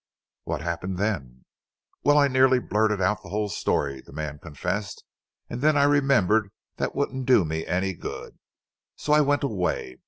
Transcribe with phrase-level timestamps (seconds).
[0.45, 1.45] "What happened then?"
[2.03, 5.03] "Well, I nearly blurted out the whole story," the man confessed,
[5.47, 8.39] "and then I remembered that wouldn't do me any good,
[8.95, 9.97] so I went away.